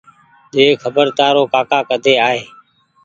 ۮي 0.55 0.65
کبر 0.81 1.07
تآرو 1.17 1.43
ڪآڪآ 1.53 1.79
ڪۮي 1.89 2.13
آئي 2.27 2.41